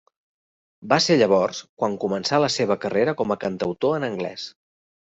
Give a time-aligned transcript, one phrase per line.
[0.93, 4.53] Va ser llavors quan començà la seva carrera com a cantautor en anglès.